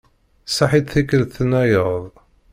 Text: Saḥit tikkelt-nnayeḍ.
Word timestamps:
Saḥit 0.55 0.87
tikkelt-nnayeḍ. 0.93 2.03